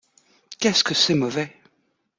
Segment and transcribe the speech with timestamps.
[0.59, 1.55] Qu’est-ce que c’est mauvais!